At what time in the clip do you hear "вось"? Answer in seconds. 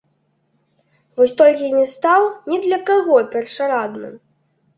1.21-1.35